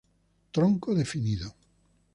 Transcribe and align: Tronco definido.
Tronco 0.55 0.95
definido. 0.95 1.47